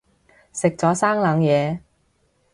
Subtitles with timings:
[0.51, 1.79] 食咗生冷嘢